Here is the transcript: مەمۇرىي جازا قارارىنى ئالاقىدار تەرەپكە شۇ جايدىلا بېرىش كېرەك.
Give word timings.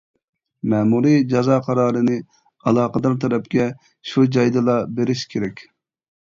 مەمۇرىي 0.71 1.19
جازا 1.33 1.57
قارارىنى 1.67 2.17
ئالاقىدار 2.71 3.21
تەرەپكە 3.27 3.69
شۇ 4.15 4.27
جايدىلا 4.39 4.81
بېرىش 4.99 5.31
كېرەك. 5.37 5.67